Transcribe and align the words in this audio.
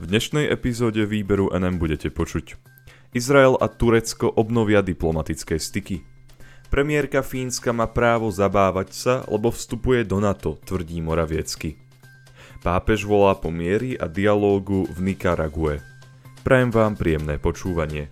V 0.00 0.08
dnešnej 0.08 0.48
epizóde 0.48 1.04
výberu 1.04 1.52
NM 1.52 1.76
budete 1.76 2.08
počuť. 2.08 2.56
Izrael 3.12 3.60
a 3.60 3.68
Turecko 3.68 4.32
obnovia 4.32 4.80
diplomatické 4.80 5.60
styky. 5.60 6.00
Premiérka 6.72 7.20
Fínska 7.20 7.76
má 7.76 7.84
právo 7.84 8.32
zabávať 8.32 8.96
sa, 8.96 9.14
lebo 9.28 9.52
vstupuje 9.52 10.08
do 10.08 10.16
NATO, 10.16 10.56
tvrdí 10.64 11.04
Moraviecky. 11.04 11.76
Pápež 12.64 13.04
volá 13.04 13.36
po 13.36 13.52
miery 13.52 13.92
a 14.00 14.08
dialógu 14.08 14.88
v 14.88 15.12
Nikarague. 15.12 15.84
Prajem 16.48 16.72
vám 16.72 16.96
príjemné 16.96 17.36
počúvanie. 17.36 18.08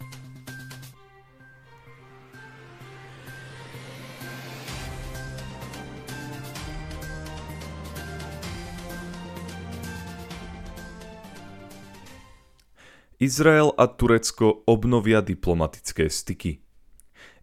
Izrael 13.18 13.74
a 13.74 13.90
Turecko 13.90 14.62
obnovia 14.62 15.18
diplomatické 15.18 16.06
styky. 16.06 16.62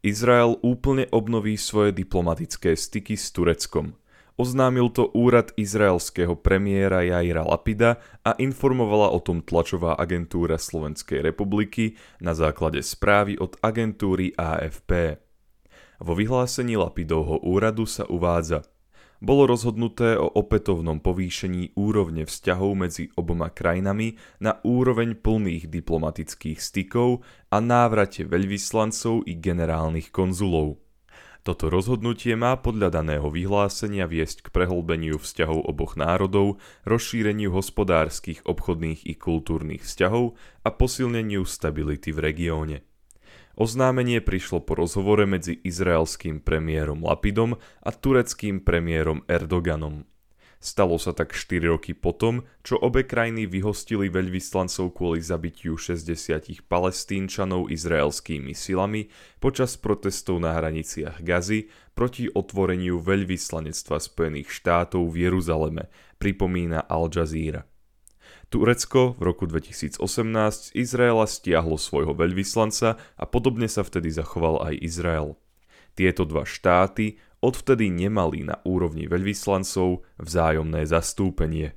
Izrael 0.08 0.56
úplne 0.64 1.04
obnoví 1.12 1.60
svoje 1.60 1.92
diplomatické 1.92 2.80
styky 2.80 3.20
s 3.20 3.36
Tureckom. 3.36 3.92
Oznámil 4.40 4.88
to 4.96 5.12
úrad 5.12 5.52
izraelského 5.60 6.40
premiéra 6.40 7.04
Jaira 7.04 7.44
Lapida 7.44 8.00
a 8.24 8.40
informovala 8.40 9.12
o 9.12 9.20
tom 9.20 9.44
tlačová 9.44 10.00
agentúra 10.00 10.56
Slovenskej 10.56 11.20
republiky 11.20 12.00
na 12.24 12.32
základe 12.32 12.80
správy 12.80 13.36
od 13.36 13.60
agentúry 13.60 14.32
AFP. 14.32 15.20
Vo 16.00 16.16
vyhlásení 16.16 16.80
Lapidovho 16.80 17.44
úradu 17.44 17.84
sa 17.84 18.08
uvádza– 18.08 18.64
bolo 19.24 19.48
rozhodnuté 19.48 20.20
o 20.20 20.28
opätovnom 20.28 21.00
povýšení 21.00 21.76
úrovne 21.80 22.28
vzťahov 22.28 22.72
medzi 22.76 23.12
oboma 23.16 23.52
krajinami 23.52 24.20
na 24.44 24.60
úroveň 24.64 25.16
plných 25.20 25.72
diplomatických 25.72 26.60
stykov 26.60 27.24
a 27.52 27.58
návrate 27.60 28.28
veľvyslancov 28.28 29.28
i 29.28 29.34
generálnych 29.40 30.12
konzulov. 30.12 30.80
Toto 31.46 31.70
rozhodnutie 31.70 32.34
má 32.34 32.58
podľa 32.58 32.90
daného 32.90 33.30
vyhlásenia 33.30 34.10
viesť 34.10 34.50
k 34.50 34.52
prehlbeniu 34.52 35.22
vzťahov 35.22 35.70
oboch 35.70 35.94
národov, 35.94 36.58
rozšíreniu 36.90 37.54
hospodárskych, 37.54 38.42
obchodných 38.50 39.06
i 39.06 39.14
kultúrnych 39.14 39.86
vzťahov 39.86 40.34
a 40.66 40.70
posilneniu 40.74 41.46
stability 41.46 42.10
v 42.18 42.20
regióne. 42.34 42.78
Oznámenie 43.56 44.20
prišlo 44.20 44.68
po 44.68 44.76
rozhovore 44.76 45.24
medzi 45.24 45.56
izraelským 45.64 46.44
premiérom 46.44 47.00
Lapidom 47.00 47.56
a 47.88 47.90
tureckým 47.96 48.60
premiérom 48.60 49.24
Erdoganom. 49.32 50.04
Stalo 50.60 51.00
sa 51.00 51.16
tak 51.16 51.32
4 51.32 51.72
roky 51.72 51.96
potom, 51.96 52.44
čo 52.68 52.76
obe 52.76 53.08
krajiny 53.08 53.48
vyhostili 53.48 54.12
veľvyslancov 54.12 54.92
kvôli 54.92 55.24
zabitiu 55.24 55.80
60 55.80 56.68
palestínčanov 56.68 57.72
izraelskými 57.72 58.52
silami 58.52 59.08
počas 59.40 59.80
protestov 59.80 60.44
na 60.44 60.52
hraniciach 60.60 61.24
Gazy 61.24 61.72
proti 61.96 62.28
otvoreniu 62.28 63.00
veľvyslanectva 63.00 64.04
Spojených 64.04 64.52
štátov 64.52 65.16
v 65.16 65.32
Jeruzaleme, 65.32 65.88
pripomína 66.20 66.92
Al 66.92 67.08
Jazeera. 67.08 67.64
Turecko 68.56 69.20
v 69.20 69.36
roku 69.36 69.52
2018 69.52 70.00
z 70.00 70.68
Izraela 70.80 71.28
stiahlo 71.28 71.76
svojho 71.76 72.16
veľvyslanca 72.16 72.96
a 72.96 73.24
podobne 73.28 73.68
sa 73.68 73.84
vtedy 73.84 74.08
zachoval 74.16 74.64
aj 74.64 74.80
Izrael. 74.80 75.36
Tieto 75.92 76.24
dva 76.24 76.48
štáty 76.48 77.20
odvtedy 77.44 77.92
nemali 77.92 78.48
na 78.48 78.64
úrovni 78.64 79.12
veľvyslancov 79.12 80.08
vzájomné 80.24 80.88
zastúpenie. 80.88 81.76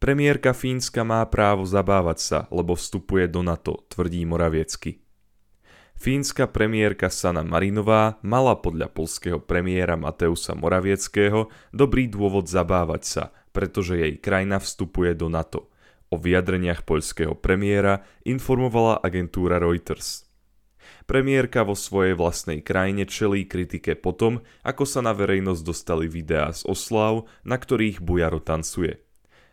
Premiérka 0.00 0.56
Fínska 0.56 1.04
má 1.04 1.20
právo 1.28 1.68
zabávať 1.68 2.18
sa, 2.24 2.38
lebo 2.48 2.72
vstupuje 2.72 3.28
do 3.28 3.44
NATO, 3.44 3.84
tvrdí 3.92 4.24
Moraviecky. 4.24 5.04
Fínska 6.00 6.48
premiérka 6.48 7.12
Sana 7.12 7.44
Marinová 7.44 8.16
mala 8.24 8.56
podľa 8.56 8.88
polského 8.88 9.36
premiéra 9.36 10.00
Mateusa 10.00 10.56
Moravieckého 10.56 11.52
dobrý 11.76 12.08
dôvod 12.08 12.48
zabávať 12.48 13.04
sa– 13.04 13.24
pretože 13.52 14.00
jej 14.00 14.14
krajina 14.18 14.58
vstupuje 14.58 15.14
do 15.14 15.28
NATO. 15.28 15.68
O 16.12 16.20
vyjadreniach 16.20 16.84
poľského 16.84 17.32
premiéra 17.32 18.04
informovala 18.24 19.00
agentúra 19.00 19.56
Reuters. 19.56 20.28
Premiérka 21.08 21.64
vo 21.64 21.72
svojej 21.72 22.14
vlastnej 22.14 22.60
krajine 22.60 23.08
čelí 23.08 23.48
kritike 23.48 23.96
potom, 23.96 24.44
ako 24.66 24.84
sa 24.84 25.00
na 25.00 25.16
verejnosť 25.16 25.62
dostali 25.64 26.06
videá 26.06 26.52
z 26.52 26.66
oslav, 26.68 27.26
na 27.42 27.56
ktorých 27.56 28.02
Bujaro 28.04 28.38
tancuje. 28.42 29.02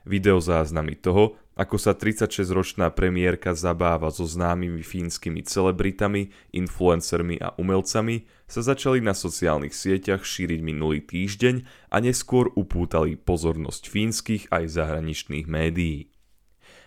Videozáznamy 0.08 1.00
toho, 1.00 1.38
ako 1.59 1.75
sa 1.75 1.92
36-ročná 1.92 2.88
premiérka 2.96 3.52
zabáva 3.52 4.08
so 4.16 4.24
známymi 4.24 4.80
fínskymi 4.80 5.44
celebritami, 5.44 6.31
influencermi 6.56 7.36
a 7.44 7.52
umelcami, 7.59 8.24
sa 8.47 8.64
začali 8.64 9.03
na 9.03 9.12
sociálnych 9.12 9.75
sieťach 9.75 10.24
šíriť 10.24 10.64
minulý 10.64 11.03
týždeň 11.03 11.68
a 11.92 12.00
neskôr 12.00 12.47
upútali 12.56 13.20
pozornosť 13.20 13.92
fínskych 13.92 14.47
aj 14.56 14.72
zahraničných 14.72 15.52
médií. 15.52 16.16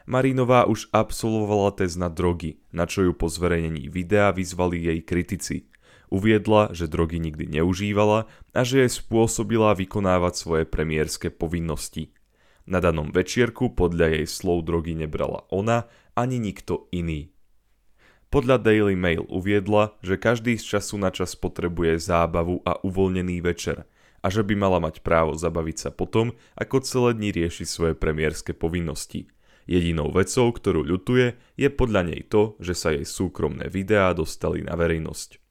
Marinová 0.09 0.65
už 0.65 0.89
absolvovala 0.89 1.77
test 1.77 2.01
na 2.01 2.09
drogy, 2.09 2.65
na 2.73 2.89
čo 2.89 3.05
ju 3.05 3.13
po 3.13 3.29
zverejnení 3.29 3.93
videa 3.93 4.33
vyzvali 4.33 4.89
jej 4.89 5.05
kritici. 5.05 5.69
Uviedla, 6.09 6.73
že 6.73 6.89
drogy 6.89 7.21
nikdy 7.21 7.61
neužívala 7.61 8.25
a 8.57 8.61
že 8.65 8.89
jej 8.89 8.91
spôsobila 8.91 9.77
vykonávať 9.77 10.33
svoje 10.33 10.65
premiérske 10.65 11.29
povinnosti– 11.29 12.09
na 12.67 12.79
danom 12.79 13.11
večierku 13.11 13.75
podľa 13.75 14.19
jej 14.19 14.27
slov 14.31 14.67
drogy 14.67 14.95
nebrala 14.95 15.47
ona 15.51 15.91
ani 16.15 16.39
nikto 16.39 16.87
iný. 16.95 17.33
Podľa 18.33 18.65
Daily 18.65 18.97
Mail 18.97 19.29
uviedla, 19.29 19.93
že 20.01 20.17
každý 20.17 20.57
z 20.57 20.77
času 20.77 20.97
na 20.97 21.13
čas 21.13 21.37
potrebuje 21.37 22.01
zábavu 22.01 22.65
a 22.65 22.81
uvoľnený 22.81 23.45
večer 23.45 23.85
a 24.23 24.27
že 24.33 24.41
by 24.41 24.57
mala 24.57 24.81
mať 24.81 25.05
právo 25.05 25.37
zabaviť 25.37 25.77
sa 25.77 25.91
potom, 25.93 26.33
ako 26.57 26.81
celé 26.81 27.13
dni 27.13 27.31
rieši 27.35 27.69
svoje 27.69 27.93
premiérske 27.93 28.57
povinnosti. 28.57 29.29
Jedinou 29.69 30.09
vecou, 30.15 30.49
ktorú 30.49 30.81
ľutuje, 30.81 31.37
je 31.61 31.69
podľa 31.69 32.09
nej 32.09 32.23
to, 32.25 32.57
že 32.63 32.73
sa 32.73 32.89
jej 32.95 33.05
súkromné 33.05 33.69
videá 33.69 34.15
dostali 34.17 34.65
na 34.65 34.81
verejnosť. 34.81 35.43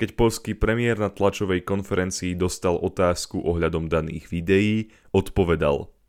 Keď 0.00 0.16
polský 0.16 0.52
premiér 0.56 0.96
na 0.96 1.12
tlačovej 1.12 1.62
konferencii 1.62 2.34
dostal 2.34 2.74
otázku 2.80 3.38
ohľadom 3.44 3.86
daných 3.86 4.32
videí, 4.32 4.90
odpovedal– 5.12 5.86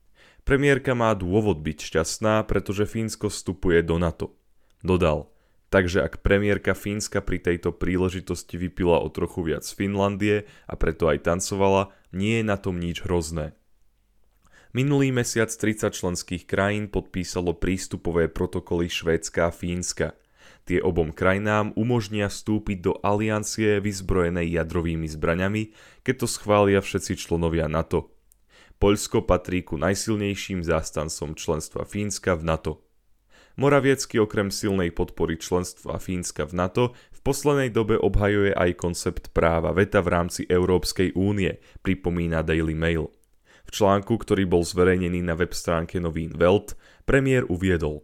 Premiérka 0.42 0.98
má 0.98 1.14
dôvod 1.14 1.62
byť 1.62 1.78
šťastná, 1.94 2.42
pretože 2.50 2.90
Fínsko 2.90 3.30
vstupuje 3.30 3.86
do 3.86 4.02
NATO. 4.02 4.34
Dodal, 4.82 5.30
takže 5.70 6.02
ak 6.02 6.26
premiérka 6.26 6.74
Fínska 6.74 7.22
pri 7.22 7.38
tejto 7.38 7.70
príležitosti 7.70 8.58
vypila 8.58 8.98
o 9.06 9.08
trochu 9.14 9.46
viac 9.46 9.62
Finlandie 9.62 10.50
a 10.66 10.74
preto 10.74 11.06
aj 11.06 11.30
tancovala, 11.30 11.94
nie 12.10 12.42
je 12.42 12.46
na 12.46 12.58
tom 12.58 12.82
nič 12.82 13.06
hrozné. 13.06 13.54
Minulý 14.74 15.14
mesiac 15.14 15.52
30 15.52 15.94
členských 15.94 16.44
krajín 16.50 16.90
podpísalo 16.90 17.54
prístupové 17.54 18.26
protokoly 18.26 18.90
Švédska 18.90 19.52
a 19.52 19.54
Fínska. 19.54 20.18
Tie 20.66 20.82
obom 20.82 21.14
krajinám 21.14 21.76
umožnia 21.78 22.32
vstúpiť 22.32 22.78
do 22.82 22.94
aliancie 23.04 23.78
vyzbrojenej 23.78 24.58
jadrovými 24.58 25.06
zbraňami, 25.06 25.76
keď 26.02 26.16
to 26.26 26.28
schvália 26.28 26.82
všetci 26.82 27.14
členovia 27.14 27.70
NATO– 27.70 28.10
Poľsko 28.82 29.30
patrí 29.30 29.62
ku 29.62 29.78
najsilnejším 29.78 30.66
zástancom 30.66 31.38
členstva 31.38 31.86
Fínska 31.86 32.34
v 32.34 32.50
NATO. 32.50 32.74
Moraviecky 33.54 34.18
okrem 34.18 34.50
silnej 34.50 34.90
podpory 34.90 35.38
členstva 35.38 36.02
Fínska 36.02 36.50
v 36.50 36.58
NATO 36.58 36.84
v 37.14 37.20
poslednej 37.22 37.70
dobe 37.70 38.02
obhajuje 38.02 38.58
aj 38.58 38.82
koncept 38.82 39.38
práva 39.38 39.70
veta 39.70 40.02
v 40.02 40.10
rámci 40.10 40.50
Európskej 40.50 41.14
únie, 41.14 41.62
pripomína 41.86 42.42
Daily 42.42 42.74
Mail. 42.74 43.14
V 43.64 43.70
článku, 43.70 44.18
ktorý 44.18 44.50
bol 44.50 44.66
zverejnený 44.66 45.22
na 45.22 45.38
web 45.38 45.54
stránke 45.54 46.02
novín 46.02 46.34
Welt, 46.34 46.74
premiér 47.06 47.46
uviedol 47.54 48.02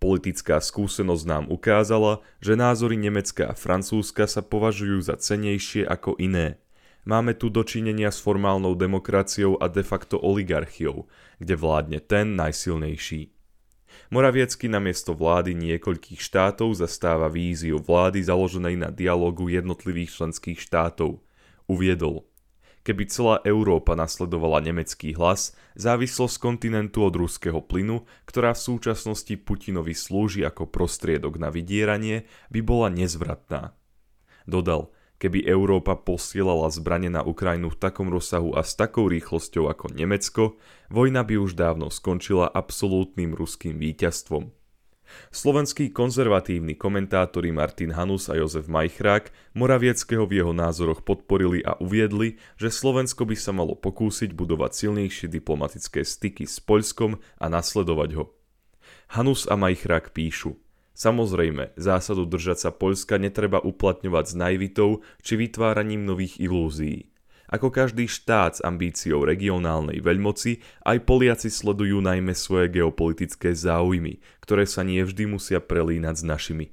Politická 0.00 0.56
skúsenosť 0.56 1.24
nám 1.28 1.44
ukázala, 1.52 2.24
že 2.40 2.56
názory 2.56 2.96
Nemecka 2.96 3.52
a 3.52 3.54
Francúzska 3.56 4.24
sa 4.24 4.40
považujú 4.40 5.04
za 5.04 5.20
cenejšie 5.20 5.84
ako 5.84 6.16
iné– 6.16 6.56
Máme 7.04 7.36
tu 7.36 7.52
dočinenia 7.52 8.08
s 8.08 8.16
formálnou 8.16 8.72
demokraciou 8.72 9.60
a 9.60 9.68
de 9.68 9.84
facto 9.84 10.16
oligarchiou, 10.16 11.04
kde 11.36 11.52
vládne 11.52 12.00
ten 12.00 12.32
najsilnejší. 12.32 13.28
Moraviecky 14.08 14.72
namiesto 14.72 15.12
vlády 15.12 15.52
niekoľkých 15.52 16.16
štátov 16.16 16.80
zastáva 16.80 17.28
víziu 17.28 17.76
vlády 17.76 18.24
založenej 18.24 18.76
na 18.80 18.88
dialogu 18.88 19.52
jednotlivých 19.52 20.16
členských 20.16 20.58
štátov. 20.64 21.20
Uviedol, 21.68 22.24
keby 22.88 23.04
celá 23.08 23.36
Európa 23.44 23.92
nasledovala 23.92 24.64
nemecký 24.64 25.12
hlas, 25.12 25.52
závislosť 25.76 26.36
kontinentu 26.40 27.04
od 27.04 27.14
ruského 27.16 27.60
plynu, 27.60 28.08
ktorá 28.24 28.56
v 28.56 28.64
súčasnosti 28.64 29.34
Putinovi 29.44 29.92
slúži 29.92 30.40
ako 30.44 30.72
prostriedok 30.72 31.36
na 31.36 31.52
vydieranie, 31.52 32.24
by 32.48 32.60
bola 32.64 32.88
nezvratná. 32.88 33.76
Dodal, 34.48 34.92
Keby 35.24 35.48
Európa 35.48 35.96
posielala 35.96 36.68
zbranie 36.68 37.08
na 37.08 37.24
Ukrajinu 37.24 37.72
v 37.72 37.80
takom 37.80 38.12
rozsahu 38.12 38.52
a 38.52 38.60
s 38.60 38.76
takou 38.76 39.08
rýchlosťou 39.08 39.72
ako 39.72 39.96
Nemecko, 39.96 40.60
vojna 40.92 41.24
by 41.24 41.40
už 41.40 41.56
dávno 41.56 41.88
skončila 41.88 42.44
absolútnym 42.44 43.32
ruským 43.32 43.80
víťazstvom. 43.80 44.52
Slovenskí 45.32 45.96
konzervatívni 45.96 46.76
komentátori 46.76 47.56
Martin 47.56 47.96
Hanus 47.96 48.28
a 48.28 48.36
Jozef 48.36 48.68
Majchrák 48.68 49.32
Moravieckého 49.56 50.28
v 50.28 50.44
jeho 50.44 50.52
názoroch 50.52 51.00
podporili 51.00 51.64
a 51.64 51.72
uviedli, 51.80 52.36
že 52.60 52.68
Slovensko 52.68 53.24
by 53.24 53.32
sa 53.32 53.56
malo 53.56 53.72
pokúsiť 53.80 54.36
budovať 54.36 54.76
silnejšie 54.76 55.32
diplomatické 55.32 56.04
styky 56.04 56.44
s 56.44 56.60
Poľskom 56.60 57.16
a 57.40 57.46
nasledovať 57.48 58.10
ho. 58.20 58.28
Hanus 59.16 59.48
a 59.48 59.56
Majchrák 59.56 60.12
píšu 60.12 60.60
Samozrejme, 60.94 61.74
zásadu 61.74 62.22
držať 62.22 62.58
sa 62.64 62.70
Poľska 62.70 63.18
netreba 63.18 63.58
uplatňovať 63.58 64.24
s 64.30 64.34
najvitou 64.38 64.90
či 65.26 65.34
vytváraním 65.34 66.06
nových 66.06 66.38
ilúzií. 66.38 67.10
Ako 67.50 67.68
každý 67.68 68.08
štát 68.08 68.58
s 68.58 68.64
ambíciou 68.64 69.26
regionálnej 69.26 70.00
veľmoci, 70.00 70.64
aj 70.86 71.04
Poliaci 71.04 71.50
sledujú 71.52 72.00
najmä 72.00 72.32
svoje 72.32 72.72
geopolitické 72.72 73.52
záujmy, 73.52 74.22
ktoré 74.40 74.64
sa 74.64 74.86
nie 74.86 75.02
vždy 75.02 75.28
musia 75.28 75.60
prelínať 75.60 76.14
s 76.18 76.24
našimi. 76.24 76.66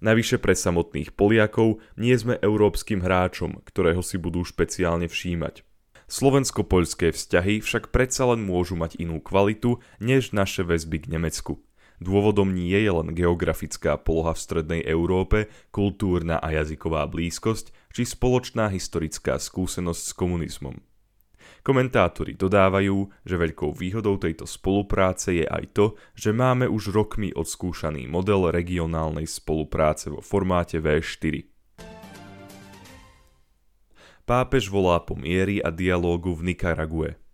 Navyše 0.00 0.38
pre 0.38 0.54
samotných 0.54 1.12
Poliakov 1.16 1.82
nie 1.98 2.14
sme 2.16 2.38
európskym 2.40 3.02
hráčom, 3.02 3.60
ktorého 3.64 4.00
si 4.00 4.16
budú 4.16 4.44
špeciálne 4.44 5.08
všímať. 5.10 5.66
Slovensko-poľské 6.06 7.10
vzťahy 7.10 7.58
však 7.66 7.90
predsa 7.90 8.30
len 8.30 8.46
môžu 8.46 8.78
mať 8.78 9.02
inú 9.02 9.18
kvalitu 9.18 9.82
než 9.98 10.30
naše 10.30 10.62
väzby 10.62 11.02
k 11.02 11.10
Nemecku. 11.18 11.66
Dôvodom 11.96 12.52
nie 12.52 12.76
je 12.76 12.92
len 12.92 13.16
geografická 13.16 13.96
poloha 13.96 14.36
v 14.36 14.42
strednej 14.42 14.82
Európe, 14.84 15.48
kultúrna 15.72 16.36
a 16.36 16.52
jazyková 16.52 17.08
blízkosť 17.08 17.72
či 17.96 18.04
spoločná 18.04 18.68
historická 18.68 19.40
skúsenosť 19.40 20.02
s 20.02 20.12
komunizmom. 20.12 20.76
Komentátori 21.66 22.38
dodávajú, 22.38 23.10
že 23.26 23.34
veľkou 23.34 23.74
výhodou 23.74 24.22
tejto 24.22 24.46
spolupráce 24.46 25.42
je 25.42 25.46
aj 25.50 25.64
to, 25.74 25.86
že 26.14 26.30
máme 26.30 26.70
už 26.70 26.94
rokmi 26.94 27.34
odskúšaný 27.34 28.06
model 28.06 28.54
regionálnej 28.54 29.26
spolupráce 29.26 30.12
vo 30.12 30.22
formáte 30.22 30.78
V4. 30.78 31.42
Pápež 34.26 34.70
volá 34.70 35.02
po 35.02 35.14
miery 35.14 35.62
a 35.62 35.70
dialógu 35.70 36.34
v 36.34 36.54
Nikarague. 36.54 37.25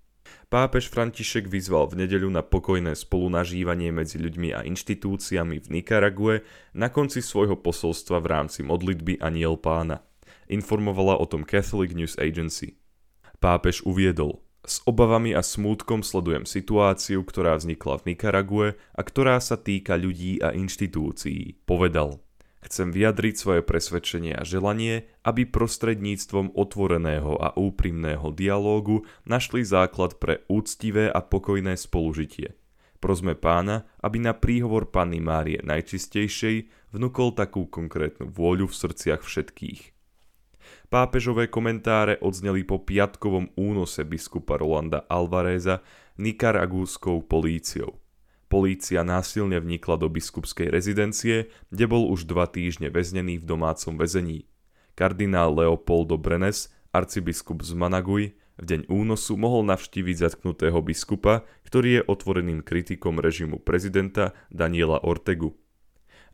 Pápež 0.52 0.93
František 0.93 1.49
vyzval 1.49 1.88
v 1.88 2.04
nedeľu 2.04 2.28
na 2.28 2.44
pokojné 2.44 2.93
spolunažívanie 2.93 3.88
medzi 3.88 4.20
ľuďmi 4.20 4.52
a 4.52 4.60
inštitúciami 4.69 5.56
v 5.64 5.81
Nikarague 5.81 6.44
na 6.76 6.93
konci 6.93 7.25
svojho 7.25 7.56
posolstva 7.56 8.20
v 8.20 8.26
rámci 8.28 8.60
modlitby 8.60 9.16
Aniel 9.25 9.56
pána. 9.56 10.04
Informovala 10.52 11.16
o 11.16 11.25
tom 11.25 11.49
Catholic 11.49 11.96
News 11.96 12.20
Agency. 12.20 12.76
Pápež 13.40 13.81
uviedol, 13.88 14.44
s 14.60 14.84
obavami 14.84 15.32
a 15.32 15.40
smútkom 15.40 16.04
sledujem 16.04 16.44
situáciu, 16.44 17.25
ktorá 17.25 17.56
vznikla 17.56 18.05
v 18.05 18.12
Nikarague 18.12 18.69
a 18.76 19.00
ktorá 19.00 19.40
sa 19.40 19.56
týka 19.56 19.96
ľudí 19.96 20.37
a 20.44 20.52
inštitúcií, 20.52 21.64
povedal. 21.64 22.20
Chcem 22.62 22.94
vyjadriť 22.94 23.34
svoje 23.34 23.60
presvedčenie 23.66 24.38
a 24.38 24.46
želanie, 24.46 25.10
aby 25.26 25.42
prostredníctvom 25.50 26.54
otvoreného 26.54 27.34
a 27.34 27.58
úprimného 27.58 28.30
dialógu 28.30 29.02
našli 29.26 29.66
základ 29.66 30.22
pre 30.22 30.46
úctivé 30.46 31.10
a 31.10 31.18
pokojné 31.26 31.74
spolužitie. 31.74 32.54
Prosme 33.02 33.34
pána, 33.34 33.90
aby 33.98 34.22
na 34.22 34.30
príhovor 34.30 34.94
Panny 34.94 35.18
Márie 35.18 35.58
najčistejšej 35.66 36.70
vnúkol 36.94 37.34
takú 37.34 37.66
konkrétnu 37.66 38.30
vôľu 38.30 38.70
v 38.70 38.78
srdciach 38.78 39.26
všetkých. 39.26 39.90
Pápežové 40.86 41.50
komentáre 41.50 42.22
odzneli 42.22 42.62
po 42.62 42.78
piatkovom 42.78 43.58
únose 43.58 44.06
biskupa 44.06 44.54
Rolanda 44.54 45.02
Alvareza 45.10 45.82
nikaragúskou 46.14 47.26
políciou. 47.26 48.01
Polícia 48.52 49.00
násilne 49.00 49.56
vnikla 49.64 49.96
do 49.96 50.12
biskupskej 50.12 50.69
rezidencie, 50.69 51.49
kde 51.72 51.88
bol 51.88 52.12
už 52.12 52.28
dva 52.28 52.44
týždne 52.44 52.93
väznený 52.93 53.40
v 53.40 53.49
domácom 53.49 53.96
väzení. 53.96 54.44
Kardinál 54.93 55.56
Leopoldo 55.56 56.20
Brenes, 56.20 56.69
arcibiskup 56.93 57.64
z 57.64 57.72
Managuj, 57.72 58.37
v 58.60 58.64
deň 58.69 58.93
únosu 58.93 59.40
mohol 59.40 59.64
navštíviť 59.72 60.28
zatknutého 60.28 60.84
biskupa, 60.84 61.49
ktorý 61.64 61.88
je 61.96 62.02
otvoreným 62.04 62.60
kritikom 62.60 63.25
režimu 63.25 63.56
prezidenta 63.56 64.37
Daniela 64.52 65.00
Ortegu. 65.00 65.56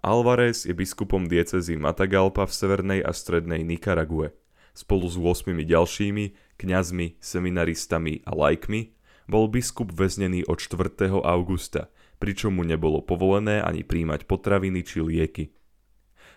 Alvarez 0.02 0.66
je 0.66 0.74
biskupom 0.74 1.30
diecezy 1.30 1.78
Matagalpa 1.78 2.50
v 2.50 2.52
severnej 2.58 3.00
a 3.06 3.14
strednej 3.14 3.62
Nikarague. 3.62 4.34
Spolu 4.74 5.06
s 5.06 5.14
8 5.14 5.54
ďalšími, 5.54 6.58
kňazmi, 6.58 7.22
seminaristami 7.22 8.26
a 8.26 8.34
lajkmi, 8.34 8.90
bol 9.30 9.46
biskup 9.46 9.94
väznený 9.94 10.42
od 10.50 10.58
4. 10.58 11.14
augusta– 11.22 11.86
pričom 12.18 12.54
mu 12.58 12.66
nebolo 12.66 13.00
povolené 13.02 13.62
ani 13.62 13.86
príjmať 13.86 14.26
potraviny 14.26 14.82
či 14.82 14.98
lieky. 15.02 15.44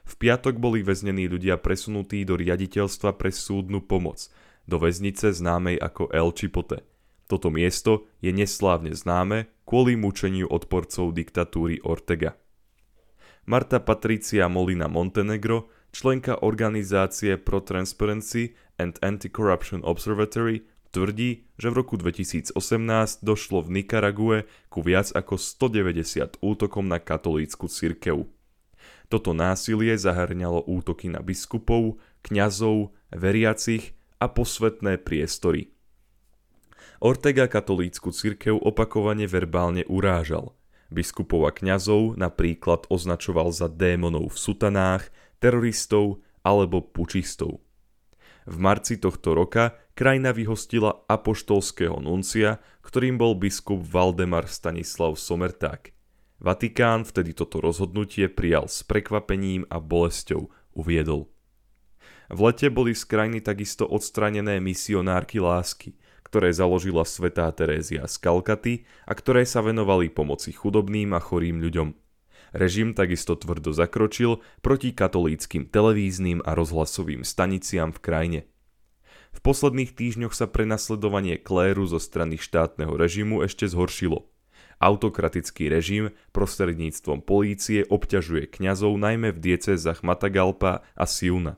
V 0.01 0.13
piatok 0.17 0.57
boli 0.57 0.81
väznení 0.81 1.29
ľudia 1.29 1.61
presunutí 1.61 2.25
do 2.25 2.33
riaditeľstva 2.37 3.17
pre 3.17 3.29
súdnu 3.29 3.85
pomoc, 3.85 4.29
do 4.65 4.81
väznice 4.81 5.29
známej 5.33 5.77
ako 5.77 6.09
El 6.09 6.33
Chipote. 6.33 6.85
Toto 7.29 7.47
miesto 7.47 8.11
je 8.19 8.33
neslávne 8.33 8.91
známe 8.91 9.47
kvôli 9.63 9.95
mučeniu 9.95 10.51
odporcov 10.51 11.15
diktatúry 11.15 11.79
Ortega. 11.85 12.35
Marta 13.47 13.79
Patricia 13.79 14.51
Molina 14.51 14.91
Montenegro, 14.91 15.71
členka 15.95 16.43
organizácie 16.43 17.39
Pro 17.39 17.63
Transparency 17.63 18.53
and 18.77 18.99
Anti-Corruption 18.99 19.81
Observatory, 19.87 20.67
Tvrdí, 20.91 21.47
že 21.55 21.71
v 21.71 21.75
roku 21.79 21.95
2018 21.95 22.51
došlo 23.23 23.63
v 23.63 23.79
Nikarague 23.79 24.37
ku 24.67 24.83
viac 24.83 25.07
ako 25.15 25.39
190 25.39 26.43
útokom 26.43 26.91
na 26.91 26.99
katolícku 26.99 27.71
cirkev. 27.71 28.27
Toto 29.07 29.31
násilie 29.31 29.95
zahrňalo 29.95 30.67
útoky 30.67 31.07
na 31.07 31.23
biskupov, 31.23 31.99
kňazov, 32.27 32.91
veriacich 33.11 33.95
a 34.19 34.27
posvetné 34.27 34.99
priestory. 34.99 35.71
Ortega 36.99 37.47
katolícku 37.47 38.11
cirkev 38.11 38.59
opakovane 38.59 39.31
verbálne 39.31 39.87
urážal. 39.87 40.53
Biskupov 40.91 41.47
a 41.47 41.51
kňazov 41.55 42.19
napríklad 42.19 42.91
označoval 42.91 43.55
za 43.55 43.71
démonov 43.71 44.35
v 44.35 44.37
sutanách, 44.37 45.07
teroristov 45.39 46.19
alebo 46.43 46.83
pučistov. 46.83 47.63
V 48.49 48.55
marci 48.57 48.97
tohto 48.97 49.37
roka 49.37 49.77
krajina 49.93 50.33
vyhostila 50.33 51.05
apoštolského 51.05 52.01
nuncia, 52.01 52.57
ktorým 52.81 53.21
bol 53.21 53.37
biskup 53.37 53.85
Valdemar 53.85 54.49
Stanislav 54.49 55.19
Somerták. 55.21 55.93
Vatikán 56.41 57.05
vtedy 57.05 57.37
toto 57.37 57.61
rozhodnutie 57.61 58.25
prijal 58.25 58.65
s 58.65 58.81
prekvapením 58.81 59.69
a 59.69 59.77
bolesťou, 59.77 60.49
uviedol. 60.73 61.29
V 62.31 62.39
lete 62.47 62.73
boli 62.73 62.97
z 62.97 63.05
krajiny 63.05 63.45
takisto 63.45 63.85
odstranené 63.85 64.57
misionárky 64.57 65.37
lásky, 65.37 65.93
ktoré 66.25 66.49
založila 66.49 67.03
svetá 67.03 67.51
Terézia 67.51 68.07
z 68.07 68.15
Kalkaty 68.17 68.87
a 69.03 69.11
ktoré 69.13 69.43
sa 69.43 69.59
venovali 69.59 70.07
pomoci 70.07 70.55
chudobným 70.55 71.11
a 71.13 71.19
chorým 71.19 71.59
ľuďom. 71.59 71.91
Režim 72.51 72.91
takisto 72.91 73.39
tvrdo 73.39 73.71
zakročil 73.71 74.43
proti 74.59 74.91
katolíckým 74.91 75.71
televíznym 75.71 76.43
a 76.43 76.51
rozhlasovým 76.51 77.23
staniciam 77.23 77.95
v 77.95 77.99
krajine. 78.03 78.41
V 79.31 79.39
posledných 79.39 79.95
týždňoch 79.95 80.35
sa 80.35 80.51
prenasledovanie 80.51 81.39
kléru 81.39 81.87
zo 81.87 82.03
strany 82.03 82.35
štátneho 82.35 82.99
režimu 82.99 83.47
ešte 83.47 83.71
zhoršilo. 83.71 84.27
Autokratický 84.83 85.71
režim 85.71 86.11
prostredníctvom 86.35 87.23
polície 87.23 87.87
obťažuje 87.87 88.51
kňazov 88.51 88.99
najmä 88.99 89.31
v 89.31 89.39
diecezach 89.39 90.03
Matagalpa 90.03 90.83
a 90.97 91.05
Siuna. 91.07 91.55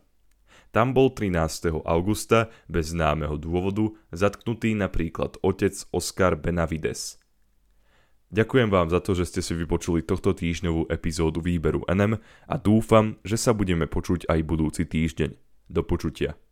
Tam 0.69 0.93
bol 0.93 1.09
13. 1.09 1.81
augusta 1.85 2.53
bez 2.69 2.93
známeho 2.93 3.41
dôvodu 3.41 3.97
zatknutý 4.13 4.77
napríklad 4.77 5.41
otec 5.41 5.73
Oscar 5.89 6.37
Benavides– 6.37 7.17
Ďakujem 8.33 8.73
vám 8.73 8.89
za 8.89 8.97
to, 8.97 9.13
že 9.13 9.29
ste 9.29 9.41
si 9.45 9.53
vypočuli 9.53 10.01
tohto 10.01 10.33
týždňovú 10.33 10.89
epizódu 10.89 11.37
výberu 11.37 11.85
NM 11.85 12.17
a 12.49 12.55
dúfam, 12.57 13.13
že 13.21 13.37
sa 13.37 13.53
budeme 13.53 13.85
počuť 13.85 14.25
aj 14.25 14.39
budúci 14.41 14.89
týždeň. 14.89 15.37
Do 15.69 15.85
počutia. 15.85 16.33